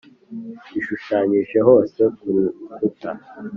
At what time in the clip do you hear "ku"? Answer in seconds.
2.17-2.27